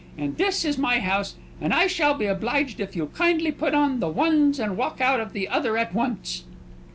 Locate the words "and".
0.17-0.35, 1.61-1.71, 4.59-4.75